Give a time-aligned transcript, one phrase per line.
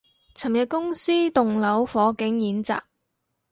[0.33, 2.81] 尋日公司棟樓火警演習